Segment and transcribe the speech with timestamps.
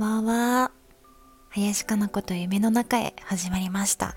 [0.00, 0.70] ばんは。
[1.50, 4.16] 林かな子と夢の中へ始まりました。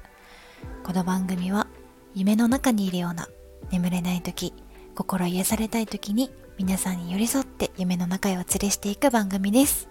[0.86, 1.68] この番組は
[2.16, 3.28] 夢の中にいるような
[3.70, 4.54] 眠れない時、
[4.96, 9.89] 心癒されたい時に皆さんに寄り添って夢の中へお連れしていく番組です。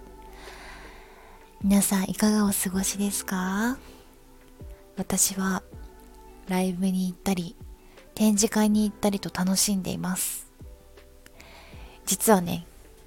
[1.63, 3.77] 皆さんいかがお過ごしですか？
[4.97, 5.61] 私は
[6.47, 7.55] ライブに行ったり
[8.15, 10.47] 展示会に行ったりと楽しんでいます。
[12.07, 12.65] 実はね、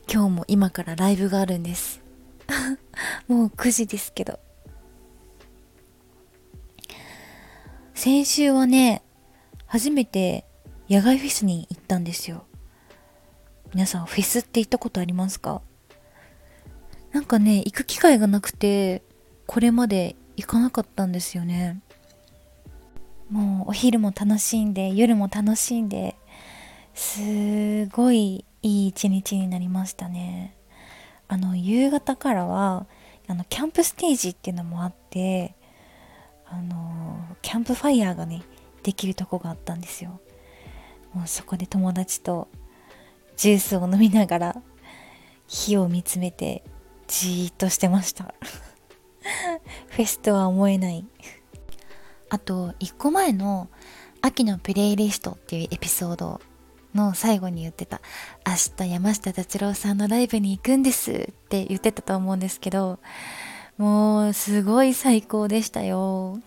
[0.09, 2.05] 今日も今からライブがあるんです。
[3.28, 4.38] もう9時ですけど。
[7.95, 9.02] 先週はね、
[9.66, 10.45] 初めて
[10.88, 12.45] 野外フェスに行ったんですよ。
[13.74, 15.62] 皆さんフェスって行ったことありますか？
[17.12, 19.02] なんかね、行く機会がなくて、
[19.47, 21.80] これまで行かなかったんですよね。
[23.30, 26.16] もうお昼も楽しんで、夜も楽しんで、
[26.94, 30.55] すごいいい一日になりましたね。
[31.28, 32.86] あの、夕方からは、
[33.28, 35.55] あの、キャンプステージっていうのもあって、
[36.46, 38.42] あの、キャンプファイヤーがね、
[38.82, 40.20] できるとこがあったんですよ。
[41.12, 42.47] もうそこで友達と
[43.36, 44.62] ジュースを飲みながら
[45.48, 46.62] 火を見つめて
[47.08, 48.34] じーっとしてました。
[49.88, 51.04] フェスとは思えない。
[52.28, 53.69] あと、一個前の
[54.20, 56.41] 秋のプレイリストっていうエピソード
[56.97, 58.00] の最後に言ってた
[58.47, 61.14] 明日山下達郎さんのライブに行くんですっ
[61.48, 62.98] て言ってたと思うんですけど
[63.78, 66.41] もうすごい最高でしたよ。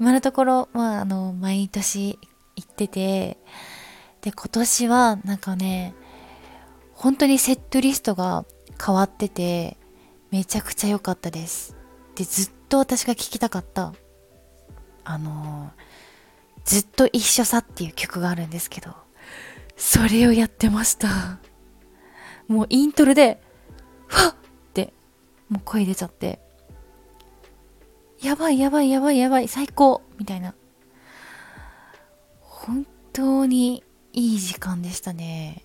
[0.00, 2.18] 今のところまああの毎年
[2.56, 3.38] 行ってて
[4.20, 5.94] で今年はなんかね
[6.92, 8.44] 本当にセットリストが
[8.84, 9.76] 変わってて
[10.30, 11.76] めちゃくちゃ良かったです。
[12.14, 13.92] でずっと私が聴きたかった
[15.04, 15.70] あの
[16.64, 18.94] ずっと一緒さっていう曲があるんですけど、
[19.76, 21.38] それをやってました。
[22.48, 23.40] もうイントロで、
[24.06, 24.34] ファッっ
[24.74, 24.92] て、
[25.48, 26.40] もう声出ちゃって、
[28.20, 30.54] やばいやばいやばいやばい、最高みたいな。
[32.40, 35.64] 本当にいい時間でしたね。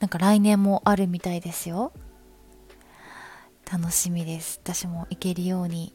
[0.00, 1.92] なんか来年もあるみたいですよ。
[3.70, 4.60] 楽しみです。
[4.62, 5.94] 私も行けるように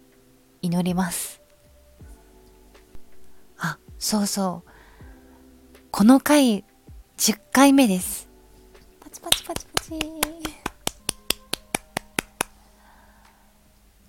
[0.62, 1.39] 祈ります。
[4.00, 4.70] あ、そうそう。
[5.92, 6.64] この回、
[7.18, 8.30] 10回目です。
[9.02, 10.00] パチパチパチパチ。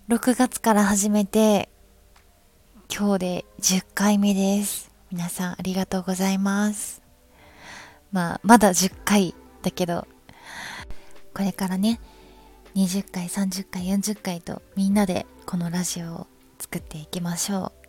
[0.09, 1.69] 6月から始めて、
[2.93, 4.93] 今日で10回目です。
[5.11, 7.03] 皆さんありがとうございます。
[8.13, 10.07] まあ、まだ10回だけど、
[11.35, 12.01] これからね、
[12.77, 16.27] 20回、30回、40回とみんなでこのラジオを
[16.61, 17.80] 作っていきましょう。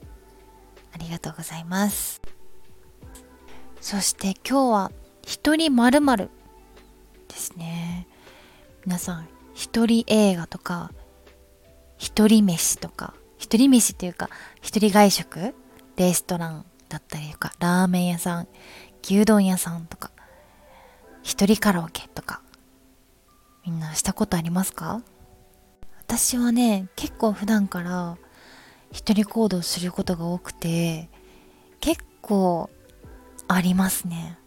[0.93, 2.21] ありがとうございます。
[3.79, 4.91] そして今日は
[5.23, 6.29] 一人まるまる
[7.27, 8.07] ですね。
[8.85, 10.91] 皆さん、一人映画とか、
[11.97, 14.29] 一人飯とか、一人飯っていうか、
[14.61, 15.53] 一人外食
[15.97, 18.47] レストランだったりとか、ラーメン屋さん、
[19.03, 20.11] 牛丼屋さんとか、
[21.23, 22.41] 一人カラオケとか、
[23.65, 25.01] みんなしたことありますか？
[25.99, 28.17] 私はね、結構普段から
[28.91, 31.09] 一人行動することが多くて
[31.79, 32.69] 結構
[33.47, 34.37] ありますね。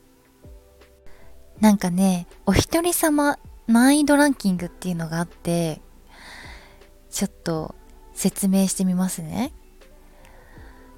[1.60, 5.80] なんかねお一人様難易度ランキングっていうのがあって
[7.10, 7.74] ちょっと
[8.12, 9.52] 説明してみますね。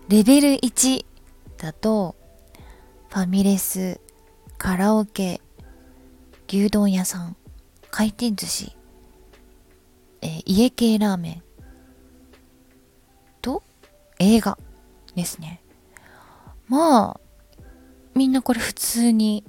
[0.09, 1.05] レベル1
[1.59, 2.15] だと
[3.09, 4.01] ファミレス
[4.59, 5.41] カラオケ
[6.49, 7.37] 牛丼屋さん
[7.91, 8.77] 回転寿司、
[10.23, 11.43] えー家系ラーメン
[14.19, 14.59] 映画
[15.15, 15.62] ですね。
[16.69, 17.21] まあ、
[18.15, 19.44] みんなこれ普通に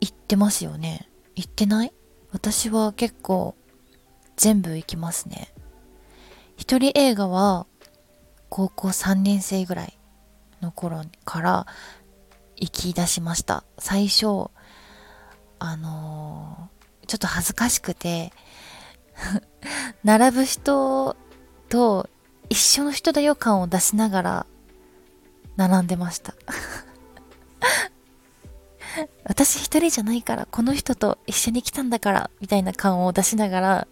[0.00, 1.08] 行ってますよね。
[1.36, 1.92] 行ってない？
[2.32, 3.56] 私は結構
[4.36, 5.52] 全部行きますね。
[6.56, 7.66] 一人映画は
[8.48, 9.98] 高校3年生ぐらい
[10.60, 11.66] の頃から
[12.56, 13.64] 行き出しました。
[13.78, 14.50] 最初、
[15.58, 16.74] あのー
[17.06, 18.32] ちょっと恥ずかしくて、
[20.04, 21.16] 並ぶ人
[21.68, 22.08] と
[22.54, 24.46] 一緒の人だよ感を出しながら
[25.56, 26.36] 並んでました。
[29.24, 33.88] 私一人じゃないからこの人と一緒に来たんだからみたいな感を出しながら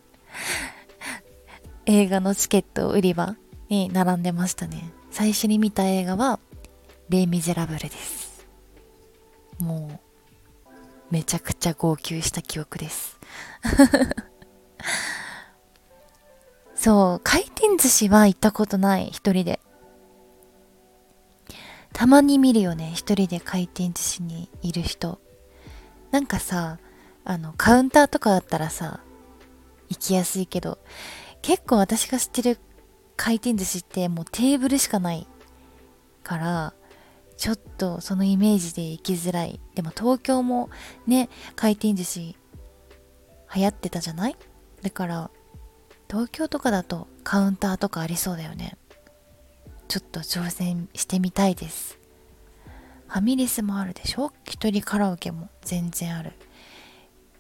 [1.87, 3.35] 映画のチケット売り場
[3.69, 4.93] に並んでましたね。
[5.11, 6.39] 最初に見た映画は
[7.11, 8.47] 「レイ・ミゼラブル」です。
[9.59, 10.01] も
[10.71, 10.75] う
[11.11, 13.19] めちゃくちゃ号泣した記憶です。
[16.83, 19.61] そう、回転寿司は行ったことない、一人で。
[21.93, 25.21] たまに見るよね、一人で回転寿司にいる人。
[26.11, 26.81] なんかさ、
[27.25, 28.99] あの、カウンターとかだったらさ、
[29.91, 30.81] 行きやすいけど、
[31.41, 32.59] 結構私が知ってる
[33.17, 35.29] 回転寿司ってもうテーブルしかない
[36.25, 36.75] から、
[37.37, 39.61] ちょっとそのイメージで行きづらい。
[39.77, 40.69] でも東京も
[41.07, 42.37] ね、回転寿司
[43.55, 44.37] 流行ってたじゃない？
[44.83, 45.31] だから、
[46.13, 48.77] 東京とかだとカウンターとかありそうだよね。
[49.89, 51.99] ちょっと挑戦してみたいです。
[53.09, 54.31] ファミレスもあるでしょ？
[54.45, 56.33] 一人カラオケも全然ある。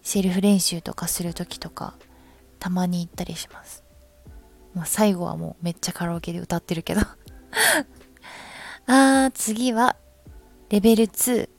[0.00, 1.92] セルフ練習とかする時とか、
[2.58, 3.84] たまに行ったりします。
[4.72, 7.02] まあ、最後はもうめっちゃカラオケで歌ってるけど
[8.88, 9.96] あー、次は、
[10.70, 11.50] レベル2。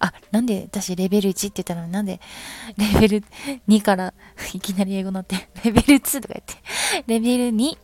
[0.00, 2.20] あ、なんで私レベル1って言ったのになんで
[2.76, 3.24] レベル
[3.68, 4.14] 2から
[4.52, 6.54] いきなり英語になって、レベル2とか言って、
[7.06, 7.78] レベル2、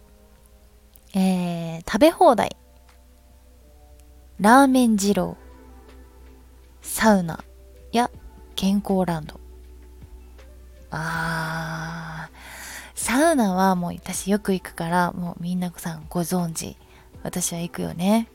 [1.14, 2.56] えー、食べ放題。
[4.38, 5.36] ラーメン二郎。
[6.82, 7.44] サウナ
[7.92, 8.10] や
[8.56, 9.38] 健康ランド。
[10.90, 12.36] あー、
[12.94, 16.76] サウナはもう私よく行くから、もうみんなさんご存知。
[17.22, 18.28] 私は行くよね。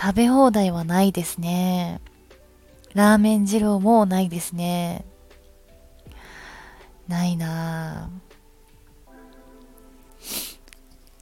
[0.00, 2.00] 食べ放題はないですね。
[2.94, 5.04] ラーメン二郎もないですね。
[7.08, 8.22] ないなぁ。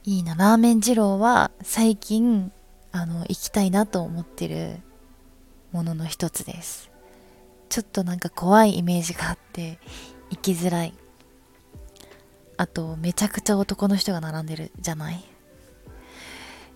[0.03, 2.51] いいな、ラーメン二郎は最近、
[2.91, 4.77] あの、行きたいなと思ってる
[5.71, 6.89] ものの一つです。
[7.69, 9.79] ちょっとなんか怖いイメージがあって、
[10.29, 10.93] 行きづらい。
[12.57, 15.23] あと、めちゃくちゃ男の人が並んでるじゃない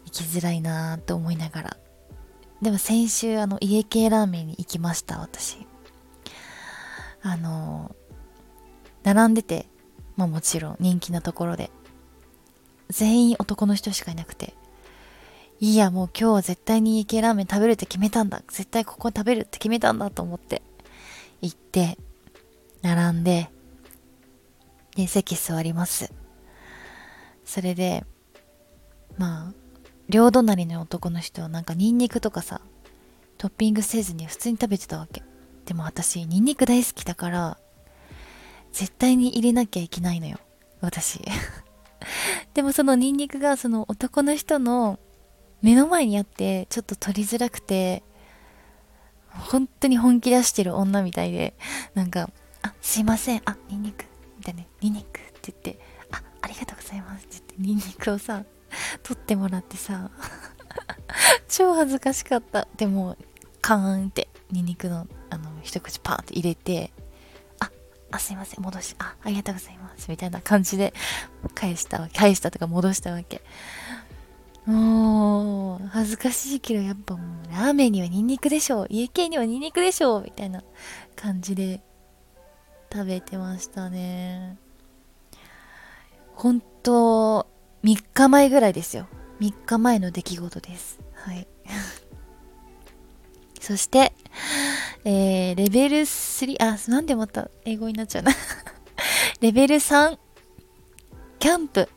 [0.06, 1.78] 行きづらいなぁと思いながら
[2.62, 5.68] でも先週あの家系ラーメンに行きました私。
[7.22, 7.96] あの
[9.04, 9.68] 並んでて
[10.16, 11.72] まあもちろん人気なところで。
[12.90, 14.54] 全員男の人しかいなくて。
[15.60, 18.44] いいやもう今日は絶対に家系ラーメン食べるって決めたんだ。
[18.48, 20.62] 絶対ここ食べるって決めたんだと思って。
[21.42, 21.98] 行って
[22.82, 23.50] 並んで
[24.96, 26.12] で席座ります。
[27.44, 28.06] それで
[29.18, 29.65] まあ
[30.10, 32.62] 両隣の男の人はなんかニンニクとかさ
[33.38, 35.24] トッピングせずに普通に食べてたわけ。
[35.66, 37.58] でも私ニンニク大好きだから
[38.72, 40.38] 絶対に入れなきゃいけないのよ。
[40.82, 41.22] 私。
[42.54, 45.00] でもそのニンニクがその男の人の
[45.62, 48.04] 目の前にあってちょっと取りづらくて
[49.30, 51.56] 本当に本気出してる女みたいで
[51.94, 52.30] なんか
[52.62, 53.42] 「あすいません。
[53.46, 54.06] あニンニク」
[54.38, 55.80] みたいな「ニンニク」って言って
[56.12, 58.44] 「あありがとうございます」って言ってニンニクをさ
[59.06, 60.10] 撮ってもらってさ
[61.48, 62.68] 超恥ずかしかった。
[62.76, 63.16] でも
[63.62, 66.92] カーンってニンニクのあの一口パーンって入れて
[67.60, 67.70] あ
[68.12, 70.94] あすいません戻しあありがとうございますみたいな感じで
[71.54, 72.18] 返したわけ。
[72.18, 73.42] 返したとか戻したわけ。
[74.66, 80.64] もう恥ずかしいけどやっぱもうラーメンにはニンニクでしょ家系にはニンニクでしょみたいな
[81.16, 81.84] 感じで
[82.92, 84.58] 食べてましたね。
[86.34, 87.48] 本当
[87.86, 89.08] 3日前ぐらいですよ。
[89.40, 91.00] 3日前の出来事です。
[91.14, 91.48] はい。
[93.62, 94.12] そして、
[95.04, 98.32] えー、レベル3、あ、なんでまた英語になっちゃうな
[99.40, 100.18] レベル3、
[101.38, 101.88] キャンプ、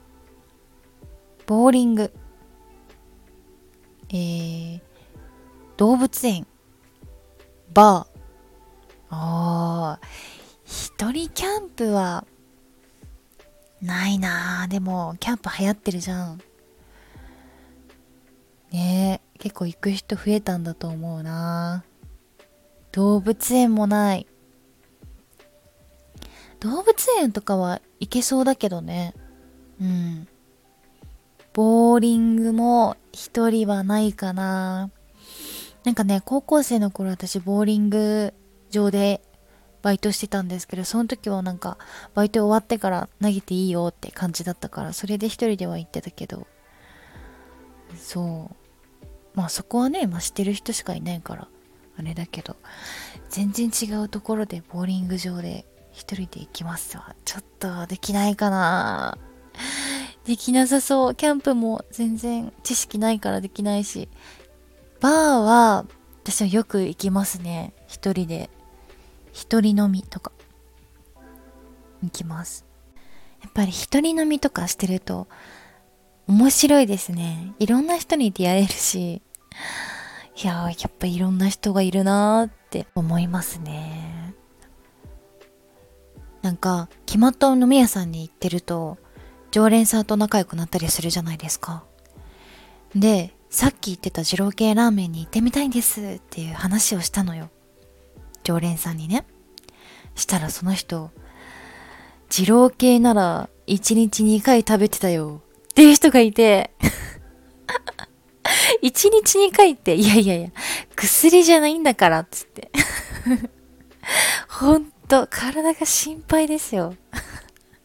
[1.46, 2.12] ボーリング、
[4.10, 4.80] えー、
[5.78, 6.46] 動物園、
[7.72, 8.18] バー。
[9.08, 10.00] ああ、
[10.66, 12.26] 一人キャンプは
[13.82, 14.70] ないなぁ。
[14.70, 16.40] でも、キャンプ流行ってるじゃん。
[18.72, 21.84] ねえ、結構行く人増えたんだと思うな
[22.92, 24.26] 動物園もない。
[26.60, 29.14] 動物園とかは行けそうだけどね。
[29.80, 30.28] うん。
[31.52, 34.90] ボーリングも一人はないかな。
[35.84, 38.34] なんかね、高校生の頃私ボーリング
[38.70, 39.22] 場で
[39.82, 41.78] バイトしてたんですけど、その時はなんか、
[42.14, 46.46] バイト終わってから投げていいよって感じだったから、それで一人では行ってたけど、
[47.96, 48.56] そう。
[49.34, 51.48] まあそこはね、まあしてる人しかいないから、
[51.98, 52.56] あれだけど、
[53.28, 57.14] 全然違うところでボーリング場で一人で行きますわ。
[57.24, 59.18] ちょっとできないかな
[60.24, 61.14] できなさそう。
[61.14, 64.08] キャンプも全然知識ないからできないし。
[65.00, 65.12] バー
[65.44, 65.86] は
[66.22, 67.72] 私はよく行きますね。
[67.86, 68.50] 一人で
[69.38, 70.32] 一人飲みとか。
[72.02, 72.66] 行きます。
[73.40, 75.28] やっぱり一人飲みとかしてると
[76.26, 77.54] 面白いですね。
[77.60, 79.22] いろんな人に出会えるし。
[80.42, 84.34] いややっぱいろんな人がいるなーって思いますね。
[86.42, 88.98] なんか決まった飲み屋さんに行ってると
[89.52, 91.84] 常連さんと仲良くなったりするじゃないですか。
[92.94, 97.50] でさっき言ってた二郎系ラーメンに行ってみたいんですっていう話をしたのよ。
[98.48, 99.26] 常連さんにね。
[100.14, 101.10] したらその人
[102.30, 105.42] 二郎系なら1日2回食べてたよ。
[105.70, 106.70] っていう人がいて。
[108.82, 110.48] 1日2回って、いやいやいや、
[110.96, 112.70] 薬じゃないんだからっ、つって。
[114.48, 116.94] ほんと、体が心配ですよ。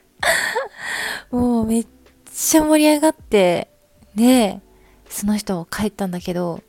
[1.32, 1.88] もうめっ
[2.34, 3.70] ちゃ盛り上がって、
[4.16, 4.62] で、
[5.10, 6.62] その人帰ったんだけど、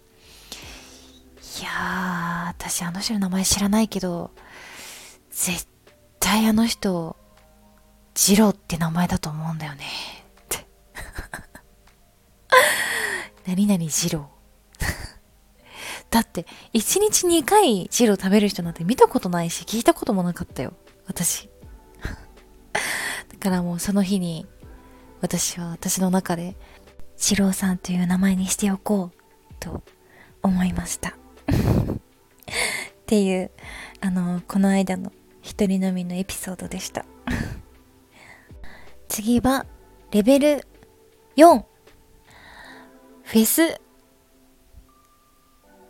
[1.60, 4.32] いやー、私あの人の名前知らないけど、
[5.30, 5.68] 絶
[6.18, 7.16] 対あの人、
[8.14, 9.84] ジローって名前だと思うんだよね。
[10.40, 10.66] って。
[13.46, 14.30] 何々ジロ。
[16.10, 20.72] だって、1日2回ジロ食べる人なんて見たことないし、聞いたこともなかったよ。
[21.06, 21.48] 私。
[23.30, 24.46] だからもうその日に、
[25.20, 26.56] 私は私の中で、
[27.16, 29.84] ジローさんという名前にしておこう、と
[30.42, 31.16] 思いました。
[33.04, 33.50] っていう、
[34.00, 37.04] あの、この間の一人飲みのエピソードでした。
[39.08, 39.66] 次は、
[40.10, 40.66] レベル
[41.36, 41.64] 4。
[43.24, 43.78] フェス、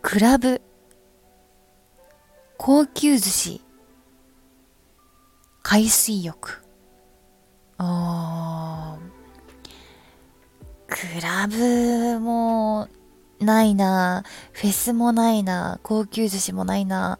[0.02, 0.60] クラブ、
[2.56, 3.60] 高級寿司、
[5.62, 6.64] 海水浴。
[7.78, 8.98] あ、
[10.88, 12.33] クラブも
[13.44, 17.18] ないなフェスもないな高級寿司もないな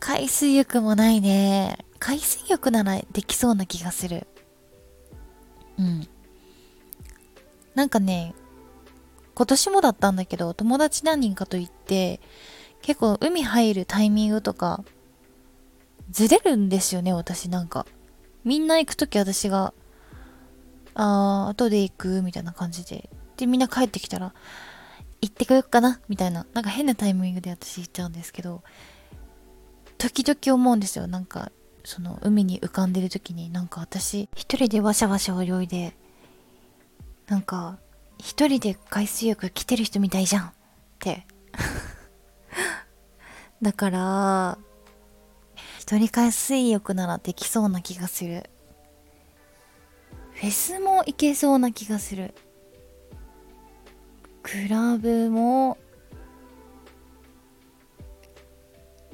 [0.00, 1.78] 海水浴もないね。
[2.00, 4.26] 海水浴ならできそうな気がする。
[5.78, 6.08] うん。
[7.76, 8.34] なんかね、
[9.34, 12.20] 今年もだったんだけど、友達何人かと行って、
[12.82, 14.82] 結構海入るタイミングとか、
[16.10, 17.86] ずれるんですよね、私なんか。
[18.44, 19.72] みんな行くとき私が、
[20.94, 23.08] あー、後で行く、みたいな感じで。
[23.36, 24.34] で、みんな帰ってきたら、
[25.22, 26.46] 行ってこよっかなみたいな。
[26.52, 28.62] なんか変なタイミングで私行っちゃうんですけど、
[29.96, 31.06] 時々思うんですよ。
[31.06, 31.52] なんか、
[31.84, 35.94] その海に浮かんでる時に、なんか私、一人でワシャワシャ泳いで、
[37.28, 37.78] なんか、
[38.18, 40.52] 一人で海水浴来てる人みたいじゃんっ
[40.98, 41.24] て。
[43.62, 44.58] だから、
[45.78, 48.50] 一人海水浴ならできそうな気がする。
[50.32, 52.34] フェスも行けそうな気がする。
[54.42, 55.78] クラブも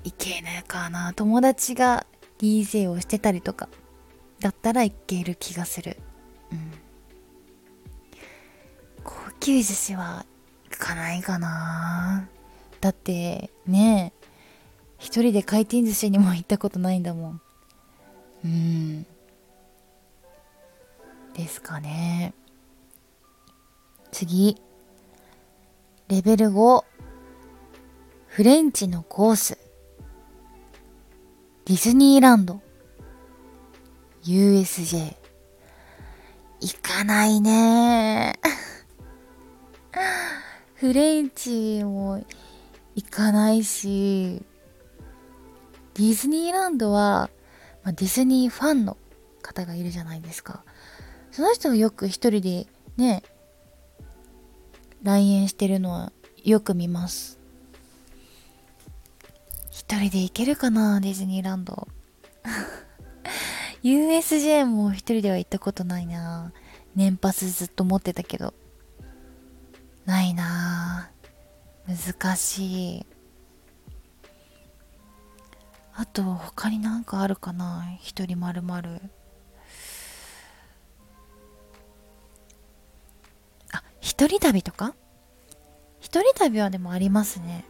[0.04, 1.12] いけないかな。
[1.14, 2.06] 友達が
[2.38, 3.68] DJ をしてたりとか
[4.40, 5.96] だったらいける気がする。
[6.52, 6.70] うん。
[9.04, 10.24] 高級寿司は
[10.70, 12.28] 行かないかな。
[12.80, 14.12] だってね
[14.98, 17.40] 一人で回転寿司にも行ったことないんだもん。
[18.44, 19.06] うん。
[21.34, 22.34] ですかね。
[24.10, 24.60] 次。
[26.08, 26.84] レベル5
[28.28, 29.58] フレンチのコース。
[31.66, 32.62] ディズニーランド。
[34.24, 35.14] USJ
[36.60, 38.40] 行かないね。
[40.76, 42.24] フレンチも
[42.94, 44.42] 行かないし。
[45.92, 47.28] ディズニーランドは、
[47.82, 48.96] まあ、ディズニーファンの
[49.42, 50.64] 方がいるじゃないですか。
[51.32, 53.22] その人がよく一人でね
[55.02, 56.12] 来園してるのは
[56.44, 57.38] よく見ます。
[59.70, 61.88] 一人で行けるかなディズニーランド。
[63.82, 66.52] USJ も一人では行ったことないな。
[66.94, 68.54] 年パスずっと持ってたけど。
[70.04, 71.10] ないな。
[71.86, 73.06] 難しい。
[75.94, 79.00] あと他になんかあるかな一人まるまる。
[84.18, 84.96] 一人旅とか？
[86.00, 87.64] 一人旅はでもありますね。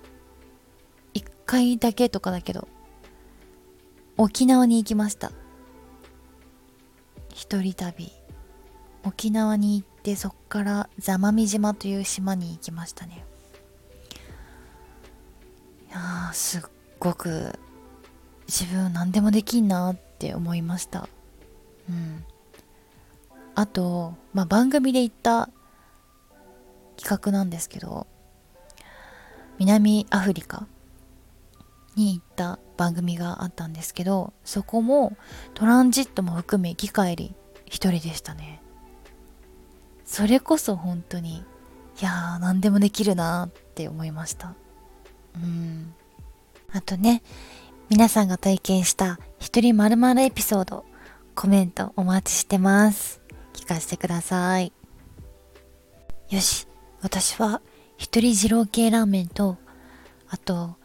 [1.13, 2.69] 一回だけとかだけど。
[4.17, 5.31] 沖縄に行きました。
[7.35, 8.11] 一人旅。
[9.05, 13.27] 沖縄に行ってそっから座間味島という島に行きましたね。
[15.91, 16.63] いやすっ
[16.99, 17.59] ごく
[18.47, 21.11] 自分何でもできんなって思いました。
[21.91, 22.25] うん。
[23.55, 25.51] あと、まあ、番組で行った
[26.99, 28.07] 企画なんですけど
[29.59, 30.67] 南アフリカ
[31.97, 35.17] に行った番組があったんですけどそこも
[35.55, 37.35] トランジットも含め行き帰り
[37.67, 38.63] 一人でしたね。
[40.05, 41.45] それこそ本当に
[42.01, 44.55] いやー何でもできるなって思いました。
[45.35, 45.93] うん。
[46.73, 47.23] あとね
[47.91, 50.85] 皆さんが体験した一人まるエピソード
[51.35, 53.21] コメントお待ちしてます。
[53.55, 54.73] 聞かせてください。
[56.31, 56.68] よし。
[57.01, 57.61] 私は
[57.97, 59.57] 一人二郎系ラーメンと
[60.29, 60.77] あと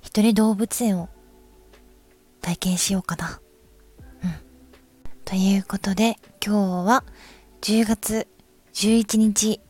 [0.00, 1.08] 一人動物園を
[2.40, 3.40] 体験しようかな。
[4.22, 4.34] うん。
[5.24, 7.04] ということで、今日は
[7.60, 8.28] 10月
[8.72, 9.60] 11日、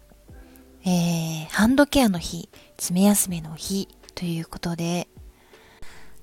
[0.84, 5.08] えー、ハンドケアの日、爪休めの日ということで、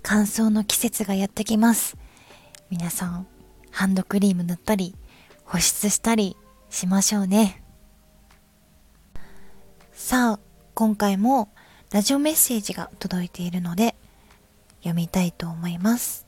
[0.04, 1.98] 乾燥の季節がやってきます。
[2.70, 3.28] 皆さん、
[3.72, 4.96] ハンドクリーム塗ったり、
[5.46, 6.38] 保湿したり
[6.70, 7.63] しましょうね。
[9.96, 10.40] さあ、
[10.74, 11.50] 今回も
[11.92, 13.96] ラジオメッセージが届いているので、
[14.80, 16.26] 読みたいと思います。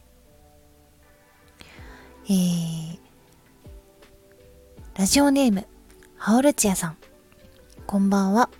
[2.26, 3.00] えー、
[4.96, 5.68] ラジオネーム、
[6.16, 6.98] ハオルチアさん。
[7.88, 8.52] こんばんは。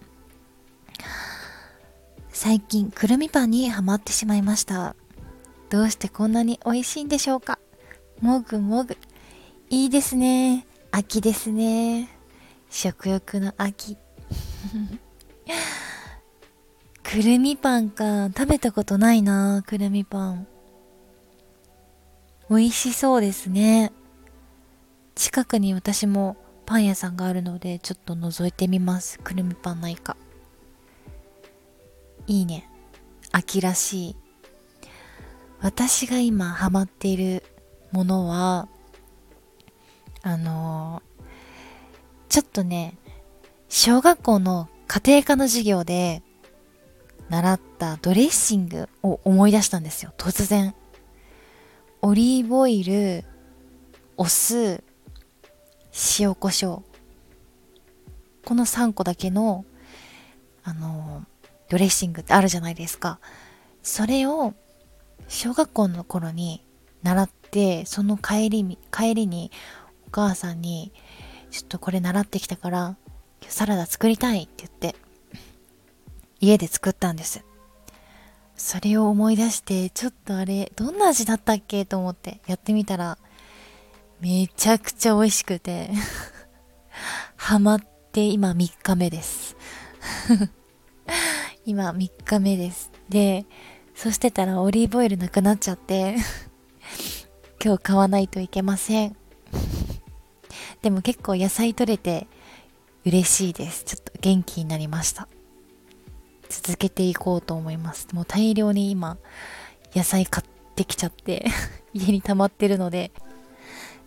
[2.32, 4.96] 最近、くるみパンにハマってしまいました。
[5.70, 7.60] どうしてこんなに美味しいんでしょうか？
[8.22, 8.98] もぐもぐ。
[9.70, 10.66] いいですね。
[10.90, 12.10] 秋ですね。
[12.72, 13.98] 食欲の秋。
[17.04, 18.28] くるみパンか。
[18.28, 20.48] 食べたことないな、くるみパン。
[22.50, 23.92] 美味しそうですね。
[25.16, 29.20] 近くに私もパン屋さんがあるので、ちょっと覗いてみます。
[29.20, 30.18] くるみパンないか。
[32.28, 32.70] いいね。
[33.32, 34.16] 秋らしい。
[35.62, 37.44] 私が今ハマっている
[37.92, 38.68] ものは、
[40.22, 41.24] あのー、
[42.30, 42.98] ちょっとね、
[43.78, 46.24] 小学校の家庭科の授業で
[47.28, 50.74] 習ったドレッシングを思い出したんですよ、突然。
[52.02, 53.26] オリーブオイル、
[54.16, 54.82] お酢、
[56.18, 56.84] 塩コショウ。
[58.46, 59.66] この3個だけの、
[60.64, 61.26] あの、
[61.68, 63.20] ドレッシングってあるじゃないですか。
[63.84, 64.54] それを
[65.28, 66.66] 小学校の頃に
[67.04, 69.52] 習って、その帰りに、帰りに
[70.08, 70.94] お母さんに、
[71.52, 72.98] ちょっとこれ習ってきたから、
[73.50, 74.96] サラダ作りたいって言って、
[76.40, 77.44] 家で作ったんです。
[78.56, 83.18] それを思い出して、ちょっとあれ、どんな味だったっけと思ってやってみたら、
[84.22, 85.92] めちゃくちゃ美味しくて
[87.36, 89.58] ハマって今3日目です
[91.66, 92.92] 今3日目です。
[93.10, 93.46] で、
[93.96, 96.18] そしてたらオリーブオイルなくなっちゃって
[97.64, 99.16] 今日買わないといけません
[100.82, 102.28] でも結構野菜取れて
[103.06, 103.84] 嬉しいです。
[103.84, 105.28] ちょっと元気になりました。
[106.50, 108.08] 続けていこうと思います。
[108.14, 109.18] もう大量に今、
[109.96, 111.46] 野菜買ってきちゃって
[111.94, 113.12] 家に溜まってるので、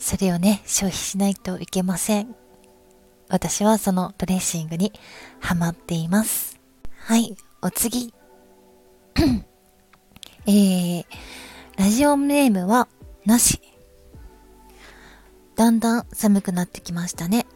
[0.00, 2.34] それをね、消費しないといけません。
[3.28, 4.92] 私はそのドレッシングに
[5.38, 6.58] ハマっています。
[6.98, 8.12] はい、お次。
[10.46, 11.04] えー、
[11.76, 12.88] ラジオネームは
[13.24, 13.60] なし。
[15.54, 17.46] だんだん寒くなってきましたね。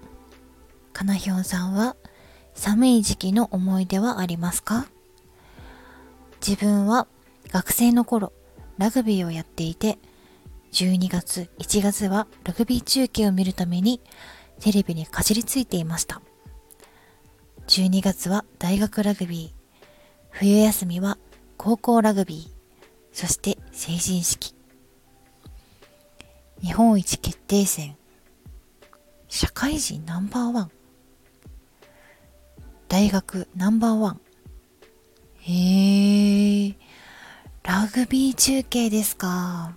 [0.92, 1.96] かなひょんさんは
[2.54, 4.86] 寒い時期の思い出はありますか？
[6.46, 7.06] 自分は
[7.50, 8.32] 学生の頃
[8.78, 9.98] ラグビーをやっていて
[10.72, 14.00] 12月1月はラグビー中継を見るために
[14.60, 16.20] テレビにかじりついていました。
[17.68, 19.62] 12月は大学ラグビー
[20.30, 21.18] 冬休みは
[21.56, 22.50] 高校ラグビー
[23.12, 24.54] そして成人式。
[26.60, 27.96] 日本一決定戦。
[29.28, 30.70] 社会人ナンバーワン。
[32.92, 34.20] 大学ナンバーワン。
[35.40, 36.76] へえ
[37.62, 39.74] ラグビー中継ですか。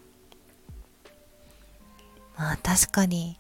[2.38, 3.38] まあ確かに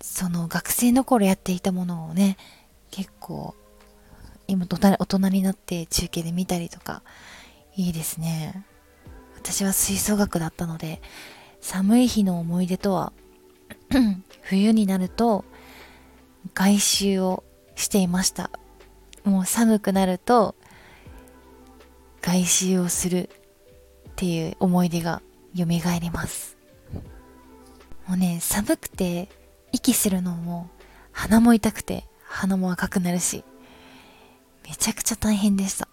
[0.00, 2.38] その学生の頃やっていたものをね
[2.90, 3.54] 結構
[4.48, 7.02] 今大人になって中継で見たりとか
[7.76, 8.64] いいですね。
[9.36, 11.02] 私は吹奏楽だったので
[11.60, 13.12] 寒い日の思い出とは
[14.40, 15.44] 冬になると
[16.54, 17.44] 外周を
[17.80, 18.50] していました
[19.24, 20.54] もう寒くなると
[22.20, 23.30] 外周をする
[24.10, 25.22] っていう思い出が
[25.56, 26.56] 蘇ります
[28.06, 29.28] もうね寒くて
[29.72, 30.68] 息するのも
[31.12, 33.44] 鼻も痛くて鼻も赤くなるし
[34.68, 35.88] めちゃくちゃ大変でした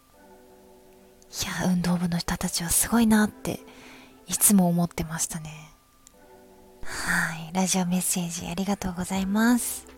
[1.31, 3.59] いや運動部の人たちはすごいなって
[4.27, 5.67] いつも思ってましたね
[6.87, 7.53] はい。
[7.53, 9.96] ラジオメッセージありがとうございます。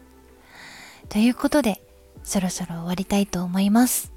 [1.09, 1.81] ということで、
[2.23, 4.11] そろそろ終わりたいと思います。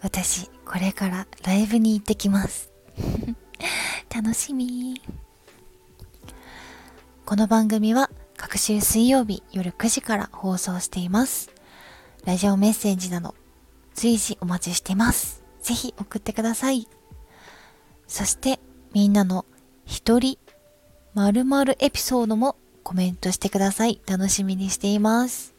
[0.00, 2.70] 私、これからライブに行ってきます。
[4.14, 5.02] 楽しみ。
[7.26, 11.50] この番組は各週水曜日夜9時から放送しています。
[12.24, 13.34] ラジオメッセージなど
[13.94, 15.42] 随時お待ちしています。
[15.60, 16.88] ぜひ送ってください。
[18.06, 18.58] そして
[18.94, 19.44] みんなの
[19.84, 20.38] 一人
[21.12, 24.00] 〇〇エピソードもコメントしてください。
[24.06, 25.55] 楽しみにしています。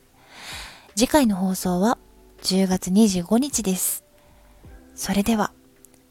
[0.97, 1.99] 次回の放送は
[2.41, 4.03] 10月25日です。
[4.95, 5.53] それでは、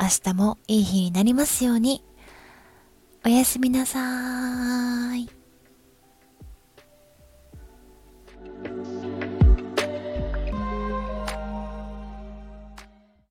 [0.00, 2.04] 明日もいい日になりますように。
[3.24, 5.28] おやすみなさーい。